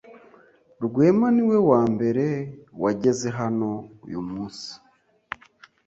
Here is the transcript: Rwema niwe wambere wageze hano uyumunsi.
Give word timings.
Rwema 0.83 1.27
niwe 1.35 1.57
wambere 1.69 2.25
wageze 2.81 3.27
hano 3.39 3.69
uyumunsi. 4.05 4.69